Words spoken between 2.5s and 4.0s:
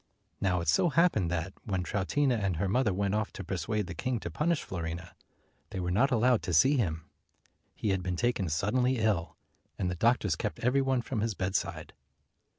her mother went off to persuade the